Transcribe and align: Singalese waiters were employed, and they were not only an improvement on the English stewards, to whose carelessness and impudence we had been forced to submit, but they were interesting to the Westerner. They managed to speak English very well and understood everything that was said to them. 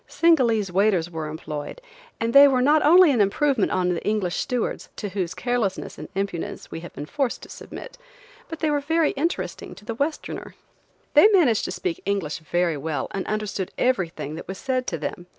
Singalese 0.07 0.71
waiters 0.71 1.11
were 1.11 1.27
employed, 1.27 1.79
and 2.19 2.33
they 2.33 2.47
were 2.47 2.63
not 2.63 2.83
only 2.83 3.11
an 3.11 3.21
improvement 3.21 3.71
on 3.71 3.89
the 3.89 4.03
English 4.03 4.37
stewards, 4.37 4.89
to 4.95 5.09
whose 5.09 5.35
carelessness 5.35 5.99
and 5.99 6.09
impudence 6.15 6.71
we 6.71 6.79
had 6.79 6.91
been 6.93 7.05
forced 7.05 7.43
to 7.43 7.49
submit, 7.49 7.99
but 8.49 8.61
they 8.61 8.71
were 8.71 8.81
interesting 9.15 9.75
to 9.75 9.85
the 9.85 9.93
Westerner. 9.93 10.55
They 11.13 11.27
managed 11.27 11.65
to 11.65 11.71
speak 11.71 12.01
English 12.03 12.39
very 12.39 12.77
well 12.77 13.09
and 13.11 13.27
understood 13.27 13.69
everything 13.77 14.33
that 14.33 14.47
was 14.47 14.57
said 14.57 14.87
to 14.87 14.97
them. 14.97 15.27